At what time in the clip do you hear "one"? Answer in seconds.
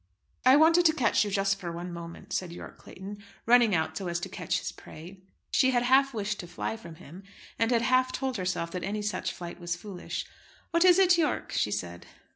1.71-1.93